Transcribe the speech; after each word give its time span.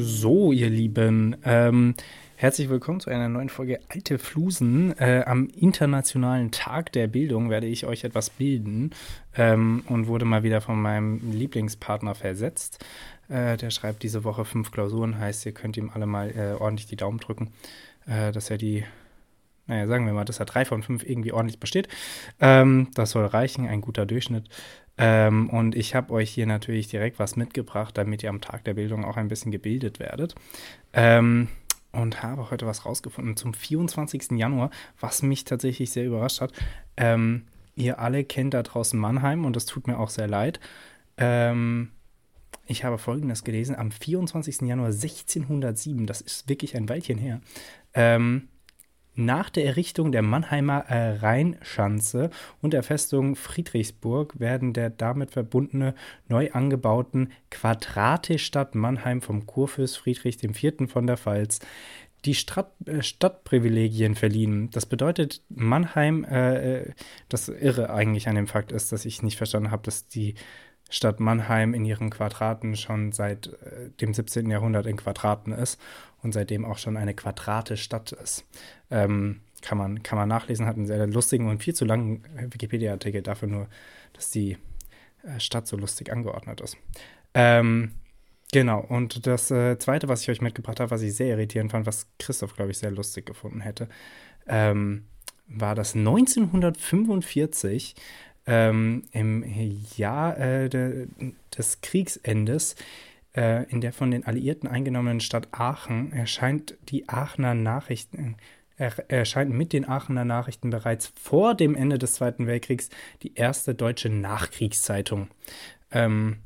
So, 0.00 0.52
ihr 0.52 0.70
Lieben, 0.70 1.34
ähm, 1.44 1.94
herzlich 2.36 2.68
willkommen 2.68 3.00
zu 3.00 3.10
einer 3.10 3.28
neuen 3.28 3.48
Folge 3.48 3.80
Alte 3.88 4.20
Flusen. 4.20 4.96
Äh, 4.96 5.24
am 5.26 5.48
Internationalen 5.48 6.52
Tag 6.52 6.92
der 6.92 7.08
Bildung 7.08 7.50
werde 7.50 7.66
ich 7.66 7.84
euch 7.84 8.04
etwas 8.04 8.30
bilden 8.30 8.92
ähm, 9.36 9.82
und 9.88 10.06
wurde 10.06 10.24
mal 10.24 10.44
wieder 10.44 10.60
von 10.60 10.80
meinem 10.80 11.32
Lieblingspartner 11.32 12.14
versetzt. 12.14 12.84
Äh, 13.28 13.56
der 13.56 13.70
schreibt 13.70 14.04
diese 14.04 14.22
Woche 14.22 14.44
fünf 14.44 14.70
Klausuren, 14.70 15.18
heißt, 15.18 15.44
ihr 15.46 15.52
könnt 15.52 15.76
ihm 15.76 15.90
alle 15.92 16.06
mal 16.06 16.30
äh, 16.30 16.62
ordentlich 16.62 16.86
die 16.86 16.94
Daumen 16.94 17.18
drücken, 17.18 17.50
äh, 18.06 18.30
dass 18.30 18.50
er 18.50 18.56
die 18.56 18.84
naja, 19.68 19.86
sagen 19.86 20.06
wir 20.06 20.12
mal, 20.12 20.24
dass 20.24 20.40
er 20.40 20.46
drei 20.46 20.64
von 20.64 20.82
fünf 20.82 21.04
irgendwie 21.04 21.32
ordentlich 21.32 21.60
besteht. 21.60 21.88
Ähm, 22.40 22.88
das 22.94 23.12
soll 23.12 23.26
reichen, 23.26 23.68
ein 23.68 23.80
guter 23.80 24.06
Durchschnitt. 24.06 24.48
Ähm, 24.96 25.48
und 25.50 25.76
ich 25.76 25.94
habe 25.94 26.12
euch 26.12 26.30
hier 26.30 26.46
natürlich 26.46 26.88
direkt 26.88 27.18
was 27.20 27.36
mitgebracht, 27.36 27.96
damit 27.96 28.22
ihr 28.22 28.30
am 28.30 28.40
Tag 28.40 28.64
der 28.64 28.74
Bildung 28.74 29.04
auch 29.04 29.16
ein 29.16 29.28
bisschen 29.28 29.52
gebildet 29.52 30.00
werdet. 30.00 30.34
Ähm, 30.92 31.48
und 31.92 32.22
habe 32.22 32.50
heute 32.50 32.66
was 32.66 32.84
rausgefunden 32.84 33.36
zum 33.36 33.54
24. 33.54 34.32
Januar, 34.32 34.70
was 35.00 35.22
mich 35.22 35.44
tatsächlich 35.44 35.90
sehr 35.90 36.06
überrascht 36.06 36.40
hat. 36.40 36.52
Ähm, 36.96 37.44
ihr 37.76 37.98
alle 37.98 38.24
kennt 38.24 38.54
da 38.54 38.62
draußen 38.62 38.98
Mannheim 38.98 39.44
und 39.44 39.54
das 39.56 39.66
tut 39.66 39.86
mir 39.86 39.98
auch 39.98 40.10
sehr 40.10 40.28
leid. 40.28 40.60
Ähm, 41.16 41.90
ich 42.66 42.84
habe 42.84 42.98
Folgendes 42.98 43.44
gelesen: 43.44 43.76
Am 43.76 43.90
24. 43.90 44.62
Januar 44.62 44.88
1607, 44.88 46.06
das 46.06 46.20
ist 46.20 46.48
wirklich 46.48 46.76
ein 46.76 46.88
Weilchen 46.88 47.18
her, 47.18 47.40
ähm, 47.94 48.48
nach 49.18 49.50
der 49.50 49.66
Errichtung 49.66 50.12
der 50.12 50.22
Mannheimer 50.22 50.84
äh, 50.88 51.16
Rheinschanze 51.18 52.30
und 52.62 52.72
der 52.72 52.84
Festung 52.84 53.34
Friedrichsburg 53.34 54.38
werden 54.38 54.72
der 54.72 54.90
damit 54.90 55.32
verbundene 55.32 55.94
neu 56.28 56.52
angebauten 56.52 57.32
Quadratestadt 57.50 58.76
Mannheim 58.76 59.20
vom 59.20 59.44
Kurfürst 59.44 59.98
Friedrich 59.98 60.42
IV. 60.42 60.90
von 60.90 61.06
der 61.06 61.16
Pfalz 61.16 61.58
die 62.24 62.34
Stadt, 62.34 62.72
äh, 62.86 63.02
Stadtprivilegien 63.02 64.14
verliehen. 64.14 64.70
Das 64.70 64.86
bedeutet, 64.86 65.42
Mannheim, 65.48 66.24
äh, 66.24 66.76
äh, 66.78 66.92
das 67.28 67.48
Irre 67.48 67.90
eigentlich 67.90 68.28
an 68.28 68.36
dem 68.36 68.46
Fakt 68.46 68.72
ist, 68.72 68.92
dass 68.92 69.04
ich 69.04 69.22
nicht 69.22 69.36
verstanden 69.36 69.70
habe, 69.70 69.82
dass 69.82 70.06
die 70.06 70.34
Stadt 70.88 71.20
Mannheim 71.20 71.74
in 71.74 71.84
ihren 71.84 72.10
Quadraten 72.10 72.76
schon 72.76 73.12
seit 73.12 73.48
äh, 73.48 73.90
dem 74.00 74.14
17. 74.14 74.50
Jahrhundert 74.50 74.86
in 74.86 74.96
Quadraten 74.96 75.52
ist 75.52 75.78
und 76.22 76.32
seitdem 76.32 76.64
auch 76.64 76.78
schon 76.78 76.96
eine 76.96 77.14
Quadrate-Stadt 77.14 78.12
ist. 78.12 78.44
Ähm, 78.90 79.40
kann, 79.60 79.78
man, 79.78 80.02
kann 80.02 80.18
man 80.18 80.28
nachlesen, 80.28 80.66
hat 80.66 80.76
einen 80.76 80.86
sehr 80.86 81.06
lustigen 81.06 81.48
und 81.48 81.62
viel 81.62 81.74
zu 81.74 81.84
langen 81.84 82.24
Wikipedia-Artikel 82.50 83.22
dafür 83.22 83.48
nur, 83.48 83.68
dass 84.14 84.30
die 84.30 84.56
äh, 85.22 85.40
Stadt 85.40 85.66
so 85.66 85.76
lustig 85.76 86.10
angeordnet 86.10 86.60
ist. 86.60 86.76
Ähm, 87.34 87.92
genau, 88.52 88.80
und 88.80 89.26
das 89.26 89.50
äh, 89.50 89.78
Zweite, 89.78 90.08
was 90.08 90.22
ich 90.22 90.30
euch 90.30 90.40
mitgebracht 90.40 90.80
habe, 90.80 90.90
was 90.90 91.02
ich 91.02 91.14
sehr 91.14 91.28
irritierend 91.28 91.72
fand, 91.72 91.86
was 91.86 92.06
Christoph, 92.18 92.54
glaube 92.54 92.70
ich, 92.70 92.78
sehr 92.78 92.90
lustig 92.90 93.26
gefunden 93.26 93.60
hätte, 93.60 93.88
ähm, 94.46 95.04
war 95.46 95.74
das 95.74 95.94
1945 95.94 97.94
ähm, 98.48 99.04
im 99.12 99.44
Jahr 99.96 100.38
äh, 100.38 100.68
de, 100.68 101.06
des 101.56 101.80
Kriegsendes 101.82 102.74
äh, 103.36 103.64
in 103.70 103.80
der 103.80 103.92
von 103.92 104.10
den 104.10 104.26
Alliierten 104.26 104.68
eingenommenen 104.68 105.20
Stadt 105.20 105.48
Aachen 105.52 106.12
erscheint 106.12 106.76
die 106.88 107.08
Aachener 107.08 107.54
Nachrichten 107.54 108.36
er, 108.78 108.92
erscheint 109.10 109.50
mit 109.50 109.72
den 109.72 109.86
Aachener 109.86 110.24
Nachrichten 110.24 110.70
bereits 110.70 111.12
vor 111.20 111.54
dem 111.54 111.74
Ende 111.74 111.98
des 111.98 112.14
Zweiten 112.14 112.46
Weltkriegs 112.46 112.88
die 113.22 113.34
erste 113.34 113.74
deutsche 113.74 114.08
Nachkriegszeitung. 114.08 115.28
Ähm, 115.90 116.36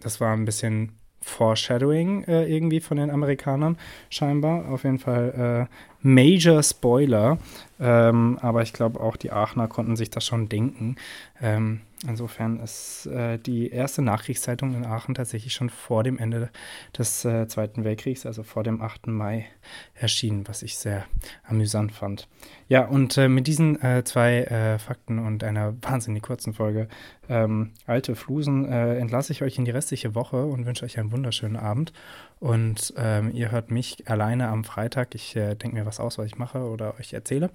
das 0.00 0.20
war 0.20 0.32
ein 0.32 0.46
bisschen 0.46 0.92
Foreshadowing 1.20 2.24
äh, 2.24 2.44
irgendwie 2.44 2.80
von 2.80 2.96
den 2.96 3.10
Amerikanern 3.10 3.76
scheinbar. 4.10 4.68
Auf 4.68 4.84
jeden 4.84 4.98
Fall 4.98 5.68
äh, 5.68 5.76
Major 6.00 6.62
Spoiler. 6.62 7.38
Ähm, 7.78 8.38
aber 8.40 8.62
ich 8.62 8.72
glaube 8.72 9.00
auch 9.00 9.16
die 9.16 9.32
Aachener 9.32 9.68
konnten 9.68 9.96
sich 9.96 10.10
das 10.10 10.24
schon 10.24 10.48
denken. 10.48 10.96
Ähm, 11.40 11.82
insofern 12.06 12.60
ist 12.60 13.06
äh, 13.06 13.38
die 13.38 13.70
erste 13.70 14.02
Nachkriegszeitung 14.02 14.74
in 14.74 14.84
Aachen 14.84 15.14
tatsächlich 15.14 15.52
schon 15.52 15.70
vor 15.70 16.02
dem 16.02 16.18
Ende 16.18 16.50
des 16.96 17.24
äh, 17.24 17.48
Zweiten 17.48 17.84
Weltkriegs, 17.84 18.26
also 18.26 18.42
vor 18.42 18.62
dem 18.62 18.80
8. 18.80 19.08
Mai, 19.08 19.46
erschienen, 19.94 20.46
was 20.48 20.62
ich 20.62 20.78
sehr 20.78 21.04
amüsant 21.44 21.92
fand. 21.92 22.28
Ja, 22.68 22.86
und 22.86 23.16
äh, 23.18 23.28
mit 23.28 23.46
diesen 23.46 23.80
äh, 23.82 24.02
zwei 24.04 24.42
äh, 24.42 24.78
Fakten 24.78 25.18
und 25.18 25.44
einer 25.44 25.74
wahnsinnig 25.82 26.22
kurzen 26.22 26.54
Folge 26.54 26.88
ähm, 27.28 27.72
Alte 27.86 28.14
Flusen 28.14 28.70
äh, 28.70 28.96
entlasse 28.98 29.32
ich 29.32 29.42
euch 29.42 29.58
in 29.58 29.64
die 29.64 29.70
restliche 29.70 30.14
Woche 30.14 30.44
und 30.44 30.64
wünsche 30.64 30.84
euch 30.84 30.98
einen 30.98 31.12
wunderschönen 31.12 31.56
Abend. 31.56 31.92
Und 32.38 32.92
ähm, 32.98 33.30
ihr 33.32 33.50
hört 33.50 33.70
mich 33.70 34.08
alleine 34.08 34.48
am 34.48 34.62
Freitag. 34.62 35.14
Ich 35.14 35.32
denke 35.32 35.72
mir 35.72 35.86
was 35.86 36.00
aus, 36.00 36.18
was 36.18 36.26
ich 36.26 36.36
mache 36.36 36.58
oder 36.58 36.94
euch 37.00 37.14
erzähle. 37.14 37.50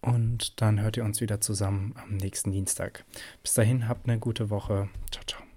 Und 0.00 0.60
dann 0.60 0.80
hört 0.80 0.96
ihr 0.96 1.04
uns 1.04 1.20
wieder 1.20 1.40
zusammen 1.40 1.94
am 2.02 2.16
nächsten 2.16 2.52
Dienstag. 2.52 3.04
Bis 3.42 3.54
dahin, 3.54 3.88
habt 3.88 4.08
eine 4.08 4.18
gute 4.18 4.50
Woche. 4.50 4.88
Ciao, 5.10 5.24
ciao. 5.26 5.47